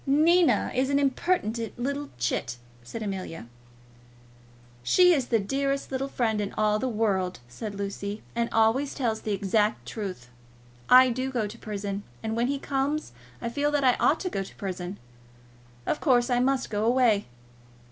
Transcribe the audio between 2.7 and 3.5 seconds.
said Amelia.